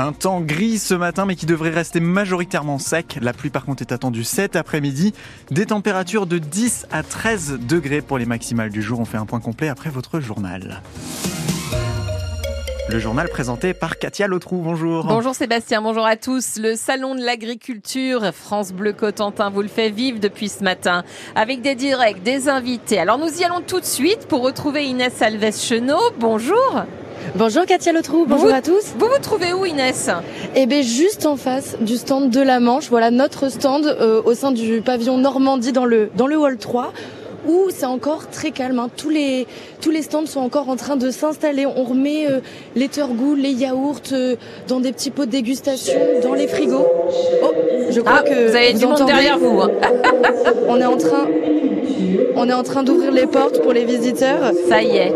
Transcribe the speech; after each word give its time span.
Un 0.00 0.12
temps 0.12 0.40
gris 0.40 0.78
ce 0.78 0.94
matin, 0.94 1.26
mais 1.26 1.36
qui 1.36 1.44
devrait 1.44 1.68
rester 1.68 2.00
majoritairement 2.00 2.78
sec. 2.78 3.18
La 3.20 3.34
pluie, 3.34 3.50
par 3.50 3.66
contre, 3.66 3.82
est 3.82 3.92
attendue 3.92 4.24
cet 4.24 4.56
après-midi. 4.56 5.12
Des 5.50 5.66
températures 5.66 6.26
de 6.26 6.38
10 6.38 6.86
à 6.90 7.02
13 7.02 7.58
degrés 7.60 8.00
pour 8.00 8.16
les 8.16 8.24
maximales 8.24 8.70
du 8.70 8.80
jour. 8.80 8.98
On 8.98 9.04
fait 9.04 9.18
un 9.18 9.26
point 9.26 9.40
complet 9.40 9.68
après 9.68 9.90
votre 9.90 10.18
journal. 10.20 10.80
Le 12.90 12.98
journal 12.98 13.28
présenté 13.28 13.72
par 13.72 13.98
Katia 13.98 14.26
Lotrou. 14.26 14.56
Bonjour. 14.56 15.04
Bonjour 15.04 15.32
Sébastien, 15.32 15.80
bonjour 15.80 16.04
à 16.04 16.16
tous. 16.16 16.58
Le 16.60 16.74
salon 16.74 17.14
de 17.14 17.20
l'agriculture 17.20 18.34
France 18.34 18.72
Bleu 18.72 18.92
Cotentin 18.92 19.48
vous 19.48 19.62
le 19.62 19.68
fait 19.68 19.90
vivre 19.90 20.18
depuis 20.18 20.48
ce 20.48 20.64
matin 20.64 21.04
avec 21.36 21.62
des 21.62 21.76
directs, 21.76 22.24
des 22.24 22.48
invités. 22.48 22.98
Alors 22.98 23.16
nous 23.16 23.32
y 23.40 23.44
allons 23.44 23.60
tout 23.64 23.78
de 23.78 23.84
suite 23.84 24.26
pour 24.26 24.42
retrouver 24.42 24.86
Inès 24.86 25.22
Alves 25.22 25.56
Chenot. 25.56 26.00
Bonjour. 26.18 26.82
Bonjour 27.36 27.64
Katia 27.64 27.92
Lotrou, 27.92 28.26
bonjour 28.26 28.52
à 28.52 28.60
tous. 28.60 28.94
Vous 28.98 29.06
vous 29.06 29.22
trouvez 29.22 29.52
où 29.52 29.64
Inès? 29.64 30.10
Eh 30.56 30.66
bien 30.66 30.82
juste 30.82 31.26
en 31.26 31.36
face 31.36 31.76
du 31.80 31.96
stand 31.96 32.30
de 32.30 32.40
la 32.40 32.58
Manche, 32.58 32.88
voilà 32.88 33.12
notre 33.12 33.50
stand 33.50 33.86
euh, 33.86 34.20
au 34.24 34.34
sein 34.34 34.50
du 34.50 34.80
pavillon 34.80 35.16
Normandie 35.16 35.70
dans 35.70 35.84
le, 35.84 36.10
dans 36.16 36.26
le 36.26 36.36
hall 36.36 36.56
3 36.56 36.92
où 37.48 37.68
c'est 37.70 37.86
encore 37.86 38.28
très 38.28 38.50
calme. 38.50 38.78
Hein. 38.78 38.88
Tous, 38.96 39.10
les, 39.10 39.46
tous 39.80 39.90
les 39.90 40.02
stands 40.02 40.26
sont 40.26 40.40
encore 40.40 40.68
en 40.68 40.76
train 40.76 40.96
de 40.96 41.10
s'installer. 41.10 41.66
On 41.66 41.84
remet 41.84 42.30
euh, 42.30 42.40
les 42.76 42.88
turgots, 42.88 43.34
les 43.34 43.52
yaourts 43.52 44.00
euh, 44.12 44.36
dans 44.68 44.80
des 44.80 44.92
petits 44.92 45.10
pots 45.10 45.26
de 45.26 45.30
dégustation, 45.30 46.00
dans 46.22 46.34
les 46.34 46.48
frigos. 46.48 46.86
Oh, 47.42 47.52
je 47.90 48.00
crois 48.00 48.20
ah, 48.20 48.28
que 48.28 48.48
vous 48.48 48.56
avez 48.56 48.72
du 48.74 48.86
monde 48.86 49.06
derrière 49.06 49.38
vous. 49.38 49.60
Hein. 49.60 49.70
on 50.68 50.80
est 50.80 50.86
en 50.86 50.96
train, 50.96 51.26
on 52.36 52.48
est 52.48 52.52
en 52.52 52.62
train 52.62 52.82
d'ouvrir 52.82 53.12
les 53.12 53.26
portes 53.26 53.60
pour 53.62 53.72
les 53.72 53.84
visiteurs. 53.84 54.52
Ça 54.68 54.82
y 54.82 54.96
est 54.96 55.14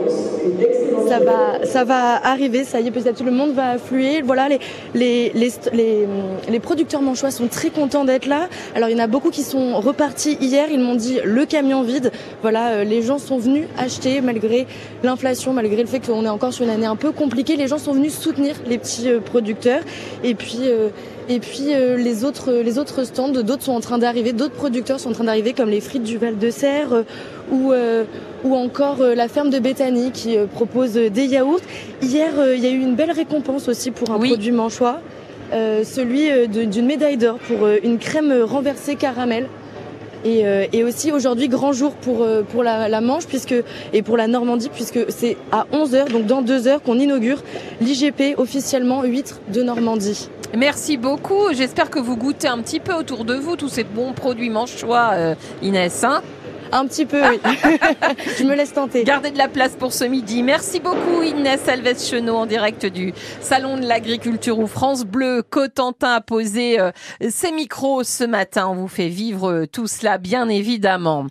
ça 1.64 1.84
va, 1.84 2.26
arriver, 2.26 2.64
ça 2.64 2.80
y 2.80 2.88
est, 2.88 2.90
peut-être 2.90 3.18
tout 3.18 3.24
le 3.24 3.32
monde 3.32 3.52
va 3.52 3.70
affluer. 3.72 4.22
Voilà, 4.22 4.48
les, 4.48 4.58
les, 4.94 5.32
les, 5.72 6.06
les, 6.48 6.60
producteurs 6.60 7.02
manchois 7.02 7.30
sont 7.30 7.48
très 7.48 7.70
contents 7.70 8.04
d'être 8.04 8.26
là. 8.26 8.48
Alors 8.74 8.88
il 8.88 8.92
y 8.92 9.00
en 9.00 9.04
a 9.04 9.06
beaucoup 9.06 9.30
qui 9.30 9.42
sont 9.42 9.80
repartis 9.80 10.36
hier, 10.40 10.68
ils 10.70 10.80
m'ont 10.80 10.94
dit 10.94 11.18
le 11.24 11.44
camion 11.46 11.82
vide. 11.82 12.12
Voilà, 12.42 12.70
euh, 12.70 12.84
les 12.84 13.02
gens 13.02 13.18
sont 13.18 13.38
venus 13.38 13.66
acheter 13.78 14.20
malgré 14.20 14.66
l'inflation, 15.02 15.52
malgré 15.52 15.82
le 15.82 15.88
fait 15.88 16.00
qu'on 16.00 16.24
est 16.24 16.28
encore 16.28 16.52
sur 16.52 16.64
une 16.64 16.70
année 16.70 16.86
un 16.86 16.96
peu 16.96 17.12
compliquée. 17.12 17.56
Les 17.56 17.68
gens 17.68 17.78
sont 17.78 17.92
venus 17.92 18.16
soutenir 18.16 18.56
les 18.66 18.78
petits 18.78 19.08
euh, 19.08 19.20
producteurs. 19.20 19.82
Et 20.22 20.34
puis 20.34 20.60
euh, 20.64 20.88
et 21.28 21.40
puis 21.40 21.68
les 21.96 22.24
autres 22.24 22.52
les 22.52 22.78
autres 22.78 23.04
stands, 23.04 23.28
d'autres 23.28 23.62
sont 23.62 23.72
en 23.72 23.80
train 23.80 23.98
d'arriver, 23.98 24.32
d'autres 24.32 24.54
producteurs 24.54 25.00
sont 25.00 25.10
en 25.10 25.14
train 25.14 25.24
d'arriver 25.24 25.52
comme 25.52 25.70
les 25.70 25.80
frites 25.80 26.02
du 26.02 26.18
Val 26.18 26.38
de 26.38 26.50
Serre 26.50 27.04
ou 27.50 27.72
ou 28.44 28.54
encore 28.54 29.00
euh, 29.00 29.14
la 29.14 29.28
ferme 29.28 29.50
de 29.50 29.58
Béthanie 29.58 30.12
qui 30.12 30.36
euh, 30.36 30.46
propose 30.46 30.92
des 30.92 31.24
yaourts. 31.24 31.60
Hier, 32.02 32.32
euh, 32.38 32.54
il 32.54 32.62
y 32.62 32.66
a 32.66 32.70
eu 32.70 32.80
une 32.80 32.94
belle 32.94 33.10
récompense 33.10 33.68
aussi 33.68 33.90
pour 33.90 34.10
un 34.10 34.18
produit 34.18 34.52
manchois, 34.52 35.00
celui 35.52 36.48
d'une 36.48 36.86
médaille 36.86 37.16
d'or 37.16 37.38
pour 37.38 37.68
une 37.82 37.98
crème 37.98 38.42
renversée 38.42 38.96
caramel. 38.96 39.46
Et, 40.24 40.82
aussi 40.82 41.12
aujourd'hui 41.12 41.48
grand 41.48 41.72
jour 41.72 41.92
pour 41.92 42.26
pour 42.50 42.62
la, 42.62 43.00
Manche 43.00 43.26
puisque 43.26 43.54
et 43.92 44.02
pour 44.02 44.16
la 44.16 44.26
Normandie 44.26 44.70
puisque 44.72 45.00
c'est 45.10 45.36
à 45.52 45.66
11h 45.72 46.10
donc 46.10 46.26
dans 46.26 46.42
deux 46.42 46.66
heures 46.66 46.82
qu'on 46.82 46.98
inaugure 46.98 47.42
l'IGP 47.80 48.38
officiellement 48.38 49.04
huître 49.04 49.40
de 49.52 49.62
Normandie. 49.62 50.28
Merci 50.56 50.96
beaucoup. 50.96 51.52
J'espère 51.52 51.90
que 51.90 51.98
vous 51.98 52.16
goûtez 52.16 52.48
un 52.48 52.58
petit 52.58 52.80
peu 52.80 52.94
autour 52.94 53.24
de 53.24 53.34
vous 53.34 53.56
tous 53.56 53.68
ces 53.68 53.84
bons 53.84 54.12
produits 54.12 54.50
manchois, 54.50 55.12
Inès. 55.62 56.04
Hein 56.04 56.22
un 56.74 56.86
petit 56.86 57.06
peu, 57.06 57.22
oui. 57.22 57.40
je 58.38 58.44
me 58.44 58.54
laisse 58.54 58.72
tenter. 58.72 59.04
Gardez 59.04 59.30
de 59.30 59.38
la 59.38 59.48
place 59.48 59.76
pour 59.78 59.92
ce 59.92 60.04
midi. 60.04 60.42
Merci 60.42 60.80
beaucoup 60.80 61.22
Inès 61.22 61.68
Alves 61.68 61.98
Chenot 61.98 62.34
en 62.34 62.46
direct 62.46 62.84
du 62.86 63.12
Salon 63.40 63.76
de 63.76 63.86
l'Agriculture 63.86 64.58
où 64.58 64.66
France 64.66 65.04
Bleu 65.04 65.42
Cotentin 65.48 66.14
a 66.14 66.20
posé 66.20 66.80
euh, 66.80 66.90
ses 67.28 67.52
micros 67.52 68.02
ce 68.02 68.24
matin. 68.24 68.66
On 68.68 68.74
vous 68.74 68.88
fait 68.88 69.08
vivre 69.08 69.50
euh, 69.50 69.66
tout 69.66 69.86
cela 69.86 70.18
bien 70.18 70.48
évidemment. 70.48 71.26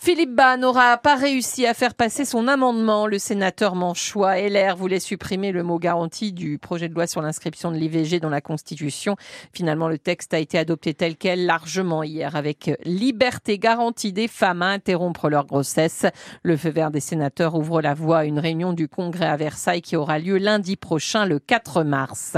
Philippe 0.00 0.32
Bas 0.32 0.56
n'aura 0.56 0.96
pas 0.96 1.16
réussi 1.16 1.66
à 1.66 1.74
faire 1.74 1.92
passer 1.92 2.24
son 2.24 2.46
amendement. 2.46 3.08
Le 3.08 3.18
sénateur 3.18 3.74
manchois 3.74 4.40
LR 4.40 4.76
voulait 4.76 5.00
supprimer 5.00 5.50
le 5.50 5.64
mot 5.64 5.80
garantie 5.80 6.32
du 6.32 6.56
projet 6.56 6.88
de 6.88 6.94
loi 6.94 7.08
sur 7.08 7.20
l'inscription 7.20 7.72
de 7.72 7.76
l'IVG 7.76 8.20
dans 8.20 8.28
la 8.28 8.40
Constitution. 8.40 9.16
Finalement, 9.52 9.88
le 9.88 9.98
texte 9.98 10.32
a 10.34 10.38
été 10.38 10.56
adopté 10.56 10.94
tel 10.94 11.16
quel 11.16 11.46
largement 11.46 12.04
hier 12.04 12.36
avec 12.36 12.70
liberté 12.84 13.58
garantie 13.58 14.12
des 14.12 14.28
femmes 14.28 14.62
à 14.62 14.68
interrompre 14.68 15.28
leur 15.28 15.46
grossesse. 15.46 16.06
Le 16.44 16.56
feu 16.56 16.70
vert 16.70 16.92
des 16.92 17.00
sénateurs 17.00 17.56
ouvre 17.56 17.82
la 17.82 17.94
voie 17.94 18.18
à 18.18 18.24
une 18.24 18.38
réunion 18.38 18.74
du 18.74 18.86
Congrès 18.86 19.26
à 19.26 19.36
Versailles 19.36 19.82
qui 19.82 19.96
aura 19.96 20.20
lieu 20.20 20.38
lundi 20.38 20.76
prochain, 20.76 21.26
le 21.26 21.40
4 21.40 21.82
mars. 21.82 22.36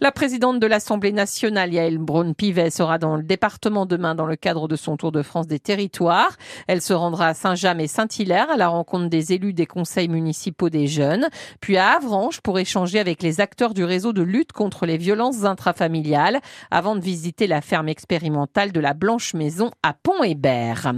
La 0.00 0.10
présidente 0.10 0.58
de 0.58 0.66
l'Assemblée 0.66 1.12
nationale, 1.12 1.74
Yael 1.74 1.98
Braun-Pivet, 1.98 2.70
sera 2.70 2.96
dans 2.96 3.16
le 3.16 3.22
département 3.22 3.84
demain 3.84 4.14
dans 4.14 4.26
le 4.26 4.36
cadre 4.36 4.68
de 4.68 4.76
son 4.76 4.96
tour 4.96 5.12
de 5.12 5.22
France 5.22 5.46
des 5.46 5.60
territoires. 5.60 6.38
Elle 6.66 6.80
se 6.94 6.96
rendra 6.96 7.26
à 7.26 7.34
Saint-James 7.34 7.80
et 7.80 7.88
Saint-Hilaire 7.88 8.52
à 8.52 8.56
la 8.56 8.68
rencontre 8.68 9.08
des 9.08 9.32
élus 9.32 9.52
des 9.52 9.66
conseils 9.66 10.06
municipaux 10.06 10.70
des 10.70 10.86
jeunes, 10.86 11.28
puis 11.60 11.76
à 11.76 11.96
Avranches 11.96 12.40
pour 12.40 12.56
échanger 12.56 13.00
avec 13.00 13.20
les 13.20 13.40
acteurs 13.40 13.74
du 13.74 13.82
réseau 13.82 14.12
de 14.12 14.22
lutte 14.22 14.52
contre 14.52 14.86
les 14.86 14.96
violences 14.96 15.42
intrafamiliales 15.42 16.40
avant 16.70 16.94
de 16.94 17.00
visiter 17.00 17.48
la 17.48 17.62
ferme 17.62 17.88
expérimentale 17.88 18.70
de 18.70 18.78
la 18.78 18.94
Blanche 18.94 19.34
Maison 19.34 19.72
à 19.82 19.92
Pont-Hébert. 19.92 20.92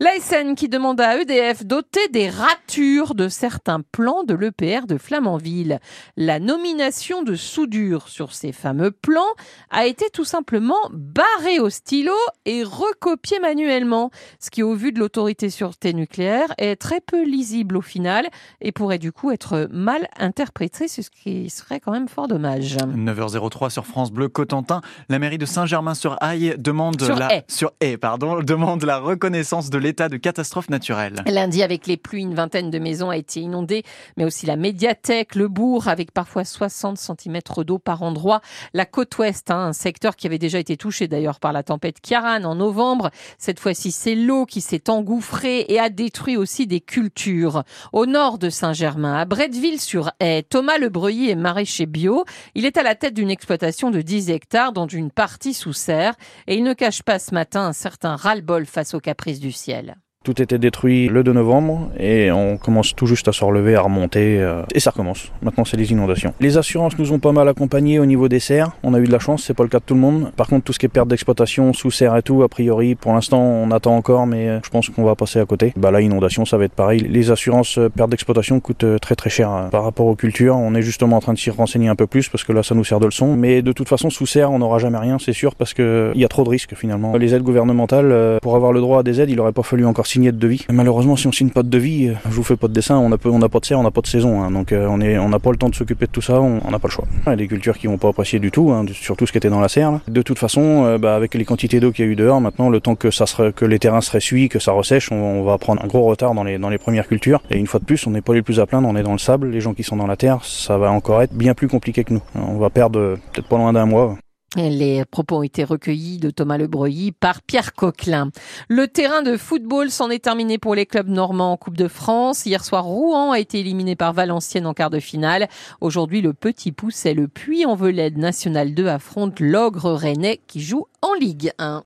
L'ASN 0.00 0.56
qui 0.56 0.68
demande 0.68 1.00
à 1.00 1.16
EDF 1.16 1.64
doter 1.64 2.08
des 2.08 2.28
ratures 2.28 3.14
de 3.14 3.28
certains 3.28 3.82
plans 3.92 4.24
de 4.24 4.34
l'EPR 4.34 4.86
de 4.88 4.98
Flamanville. 4.98 5.78
La 6.16 6.40
nomination 6.40 7.22
de 7.22 7.36
soudure 7.36 8.08
sur 8.08 8.32
ces 8.32 8.50
fameux 8.50 8.90
plans 8.90 9.34
a 9.70 9.86
été 9.86 10.06
tout 10.10 10.24
simplement 10.24 10.90
barrée 10.90 11.60
au 11.60 11.70
stylo 11.70 12.16
et 12.46 12.64
recopiée 12.64 13.38
manuellement, 13.38 14.10
ce 14.40 14.50
qui 14.50 14.64
au 14.64 14.74
vu 14.74 14.90
de 14.90 14.98
l'autorité 14.98 15.35
sûreté 15.50 15.92
nucléaire 15.92 16.52
est 16.58 16.76
très 16.76 17.00
peu 17.00 17.24
lisible 17.24 17.76
au 17.76 17.82
final 17.82 18.26
et 18.60 18.72
pourrait 18.72 18.98
du 18.98 19.12
coup 19.12 19.30
être 19.30 19.68
mal 19.70 20.08
interprété, 20.18 20.88
ce 20.88 21.02
qui 21.10 21.50
serait 21.50 21.80
quand 21.80 21.92
même 21.92 22.08
fort 22.08 22.28
dommage. 22.28 22.76
9h03 22.76 23.70
sur 23.70 23.86
France 23.86 24.10
Bleu 24.10 24.28
Cotentin, 24.28 24.80
la 25.08 25.18
mairie 25.18 25.38
de 25.38 25.46
Saint-Germain-sur-Aille 25.46 26.54
demande 26.58 27.00
la 27.02 27.42
sur 27.48 27.72
pardon, 28.00 28.40
demande 28.42 28.84
la 28.84 28.98
reconnaissance 28.98 29.70
de 29.70 29.78
l'état 29.78 30.08
de 30.08 30.16
catastrophe 30.16 30.70
naturelle. 30.70 31.22
Lundi 31.26 31.62
avec 31.62 31.86
les 31.86 31.96
pluies, 31.96 32.22
une 32.22 32.34
vingtaine 32.34 32.70
de 32.70 32.78
maisons 32.78 33.10
a 33.10 33.16
été 33.16 33.40
inondée, 33.40 33.82
mais 34.16 34.24
aussi 34.24 34.46
la 34.46 34.56
médiathèque, 34.56 35.34
le 35.34 35.48
bourg 35.48 35.88
avec 35.88 36.12
parfois 36.12 36.44
60 36.44 36.98
cm 36.98 37.40
d'eau 37.64 37.78
par 37.78 38.02
endroit, 38.02 38.40
la 38.72 38.86
côte 38.86 39.16
ouest, 39.18 39.50
hein, 39.50 39.58
un 39.58 39.72
secteur 39.72 40.16
qui 40.16 40.26
avait 40.26 40.38
déjà 40.38 40.58
été 40.58 40.76
touché 40.76 41.08
d'ailleurs 41.08 41.40
par 41.40 41.52
la 41.52 41.62
tempête 41.62 42.00
Kiaran 42.00 42.44
en 42.44 42.54
novembre. 42.54 43.10
Cette 43.38 43.60
fois-ci, 43.60 43.92
c'est 43.92 44.14
l'eau 44.14 44.46
qui 44.46 44.60
s'est 44.60 44.88
engouffrée 44.88 45.25
et 45.44 45.78
a 45.78 45.88
détruit 45.88 46.36
aussi 46.36 46.66
des 46.66 46.80
cultures. 46.80 47.64
Au 47.92 48.06
nord 48.06 48.38
de 48.38 48.50
Saint-Germain, 48.50 49.14
à 49.14 49.24
Bretteville-sur-Haye, 49.24 50.44
Thomas 50.44 50.78
Lebreuilly 50.78 51.30
est 51.30 51.34
maraîcher 51.34 51.86
bio. 51.86 52.24
Il 52.54 52.64
est 52.64 52.76
à 52.76 52.82
la 52.82 52.94
tête 52.94 53.14
d'une 53.14 53.30
exploitation 53.30 53.90
de 53.90 54.00
10 54.00 54.30
hectares 54.30 54.72
dont 54.72 54.86
une 54.86 55.10
partie 55.10 55.54
sous 55.54 55.72
serre 55.72 56.14
et 56.46 56.56
il 56.56 56.64
ne 56.64 56.74
cache 56.74 57.02
pas 57.02 57.18
ce 57.18 57.34
matin 57.34 57.66
un 57.66 57.72
certain 57.72 58.16
ras-le-bol 58.16 58.66
face 58.66 58.94
aux 58.94 59.00
caprices 59.00 59.40
du 59.40 59.52
ciel. 59.52 59.96
Tout 60.26 60.42
était 60.42 60.58
détruit 60.58 61.06
le 61.06 61.22
2 61.22 61.32
novembre 61.34 61.88
et 62.00 62.32
on 62.32 62.56
commence 62.56 62.96
tout 62.96 63.06
juste 63.06 63.28
à 63.28 63.32
se 63.32 63.44
relever, 63.44 63.76
à 63.76 63.82
remonter 63.82 64.40
euh, 64.40 64.62
et 64.74 64.80
ça 64.80 64.90
recommence. 64.90 65.30
Maintenant 65.40 65.64
c'est 65.64 65.76
les 65.76 65.92
inondations. 65.92 66.34
Les 66.40 66.58
assurances 66.58 66.98
nous 66.98 67.12
ont 67.12 67.20
pas 67.20 67.30
mal 67.30 67.48
accompagnés 67.48 68.00
au 68.00 68.06
niveau 68.06 68.26
des 68.26 68.40
serres. 68.40 68.72
On 68.82 68.92
a 68.92 68.98
eu 68.98 69.04
de 69.04 69.12
la 69.12 69.20
chance, 69.20 69.44
c'est 69.44 69.54
pas 69.54 69.62
le 69.62 69.68
cas 69.68 69.78
de 69.78 69.84
tout 69.84 69.94
le 69.94 70.00
monde. 70.00 70.32
Par 70.34 70.48
contre 70.48 70.64
tout 70.64 70.72
ce 70.72 70.80
qui 70.80 70.86
est 70.86 70.88
perte 70.88 71.06
d'exploitation 71.06 71.72
sous 71.72 71.92
serre 71.92 72.16
et 72.16 72.22
tout, 72.22 72.42
a 72.42 72.48
priori 72.48 72.96
pour 72.96 73.12
l'instant 73.12 73.38
on 73.40 73.70
attend 73.70 73.94
encore 73.94 74.26
mais 74.26 74.48
euh, 74.48 74.58
je 74.64 74.68
pense 74.68 74.88
qu'on 74.88 75.04
va 75.04 75.14
passer 75.14 75.38
à 75.38 75.44
côté. 75.44 75.72
Bah 75.76 75.92
là 75.92 76.00
inondation 76.00 76.44
ça 76.44 76.56
va 76.56 76.64
être 76.64 76.74
pareil. 76.74 77.06
Les 77.08 77.30
assurances 77.30 77.78
euh, 77.78 77.88
perte 77.88 78.10
d'exploitation 78.10 78.58
coûtent 78.58 78.98
très 79.00 79.14
très 79.14 79.30
cher 79.30 79.68
par 79.70 79.84
rapport 79.84 80.06
aux 80.06 80.16
cultures. 80.16 80.56
On 80.56 80.74
est 80.74 80.82
justement 80.82 81.18
en 81.18 81.20
train 81.20 81.34
de 81.34 81.38
s'y 81.38 81.50
renseigner 81.50 81.86
un 81.86 81.94
peu 81.94 82.08
plus 82.08 82.28
parce 82.28 82.42
que 82.42 82.50
là 82.50 82.64
ça 82.64 82.74
nous 82.74 82.82
sert 82.82 82.98
de 82.98 83.06
leçon. 83.06 83.36
Mais 83.36 83.62
de 83.62 83.70
toute 83.70 83.88
façon 83.88 84.10
sous 84.10 84.26
serre 84.26 84.50
on 84.50 84.58
n'aura 84.58 84.80
jamais 84.80 84.98
rien 84.98 85.18
c'est 85.20 85.32
sûr 85.32 85.54
parce 85.54 85.72
que 85.72 86.10
il 86.16 86.20
y 86.20 86.24
a 86.24 86.28
trop 86.28 86.42
de 86.42 86.48
risques 86.48 86.74
finalement. 86.74 87.16
Les 87.16 87.32
aides 87.32 87.44
gouvernementales 87.44 88.40
pour 88.42 88.56
avoir 88.56 88.72
le 88.72 88.80
droit 88.80 88.98
à 88.98 89.02
des 89.04 89.20
aides 89.20 89.30
il 89.30 89.38
aurait 89.38 89.52
pas 89.52 89.62
fallu 89.62 89.86
encore 89.86 90.08
de 90.24 90.38
devis. 90.38 90.66
Malheureusement, 90.70 91.16
si 91.16 91.26
on 91.26 91.32
signe 91.32 91.50
pas 91.50 91.62
de 91.62 91.68
devis, 91.68 92.08
euh, 92.08 92.14
je 92.28 92.34
vous 92.34 92.42
fais 92.42 92.56
pas 92.56 92.68
de 92.68 92.72
dessin, 92.72 92.96
on 92.96 93.08
n'a 93.08 93.16
on 93.24 93.42
a 93.42 93.48
pas 93.48 93.60
de 93.60 93.64
serre, 93.64 93.78
on 93.78 93.82
n'a 93.82 93.90
pas 93.90 94.00
de 94.00 94.06
saison, 94.06 94.42
hein. 94.42 94.50
donc 94.50 94.72
euh, 94.72 94.86
on 94.88 95.00
est, 95.00 95.18
on 95.18 95.28
n'a 95.28 95.38
pas 95.38 95.50
le 95.50 95.56
temps 95.56 95.68
de 95.68 95.74
s'occuper 95.74 96.06
de 96.06 96.10
tout 96.10 96.22
ça, 96.22 96.40
on 96.40 96.70
n'a 96.70 96.78
pas 96.78 96.88
le 96.88 96.92
choix. 96.92 97.06
Il 97.26 97.36
des 97.36 97.48
cultures 97.48 97.78
qui 97.78 97.86
vont 97.86 97.98
pas 97.98 98.08
apprécier 98.08 98.38
du 98.38 98.50
tout, 98.50 98.72
hein, 98.72 98.84
surtout 98.92 99.26
ce 99.26 99.32
qui 99.32 99.38
était 99.38 99.50
dans 99.50 99.60
la 99.60 99.68
serre. 99.68 100.00
De 100.08 100.22
toute 100.22 100.38
façon, 100.38 100.84
euh, 100.84 100.98
bah, 100.98 101.14
avec 101.14 101.34
les 101.34 101.44
quantités 101.44 101.80
d'eau 101.80 101.92
qu'il 101.92 102.04
y 102.04 102.08
a 102.08 102.10
eu 102.10 102.16
dehors, 102.16 102.40
maintenant 102.40 102.70
le 102.70 102.80
temps 102.80 102.94
que 102.94 103.10
ça 103.10 103.26
que 103.54 103.64
les 103.64 103.78
terrains 103.78 104.00
se 104.00 104.10
ressuient, 104.10 104.48
que 104.48 104.58
ça 104.58 104.72
ressèche, 104.72 105.10
on, 105.12 105.44
va 105.44 105.58
prendre 105.58 105.82
un 105.82 105.86
gros 105.86 106.04
retard 106.04 106.34
dans 106.34 106.44
les, 106.44 106.58
dans 106.58 106.70
les 106.70 106.78
premières 106.78 107.06
cultures. 107.06 107.42
Et 107.50 107.58
une 107.58 107.66
fois 107.66 107.80
de 107.80 107.84
plus, 107.84 108.06
on 108.06 108.10
n'est 108.10 108.22
pas 108.22 108.34
les 108.34 108.42
plus 108.42 108.60
à 108.60 108.66
plaindre, 108.66 108.88
on 108.88 108.96
est 108.96 109.02
dans 109.02 109.12
le 109.12 109.18
sable. 109.18 109.50
Les 109.50 109.60
gens 109.60 109.74
qui 109.74 109.82
sont 109.82 109.96
dans 109.96 110.06
la 110.06 110.16
terre, 110.16 110.38
ça 110.42 110.78
va 110.78 110.90
encore 110.90 111.22
être 111.22 111.34
bien 111.34 111.54
plus 111.54 111.68
compliqué 111.68 112.04
que 112.04 112.14
nous. 112.14 112.22
On 112.34 112.58
va 112.58 112.70
perdre 112.70 113.16
peut-être 113.32 113.48
pas 113.48 113.58
loin 113.58 113.72
d'un 113.72 113.86
mois. 113.86 114.16
Les 114.56 115.04
propos 115.04 115.36
ont 115.36 115.42
été 115.42 115.64
recueillis 115.64 116.16
de 116.16 116.30
Thomas 116.30 116.56
Lebreuilly 116.56 117.12
par 117.12 117.42
Pierre 117.42 117.74
Coquelin. 117.74 118.30
Le 118.68 118.88
terrain 118.88 119.22
de 119.22 119.36
football 119.36 119.90
s'en 119.90 120.08
est 120.08 120.24
terminé 120.24 120.56
pour 120.56 120.74
les 120.74 120.86
clubs 120.86 121.08
normands 121.08 121.52
en 121.52 121.56
Coupe 121.58 121.76
de 121.76 121.88
France. 121.88 122.46
Hier 122.46 122.64
soir, 122.64 122.84
Rouen 122.84 123.32
a 123.32 123.38
été 123.38 123.60
éliminé 123.60 123.96
par 123.96 124.14
Valenciennes 124.14 124.66
en 124.66 124.72
quart 124.72 124.88
de 124.88 124.98
finale. 124.98 125.48
Aujourd'hui, 125.82 126.22
le 126.22 126.32
Petit 126.32 126.72
Pousset, 126.72 127.12
le 127.12 127.28
Puy-en-Velay 127.28 128.12
National 128.12 128.72
2 128.72 128.86
affronte 128.86 129.40
l'Ogre 129.40 129.92
Rennais 129.92 130.40
qui 130.46 130.62
joue 130.62 130.86
en 131.02 131.12
Ligue 131.12 131.52
1. 131.58 131.74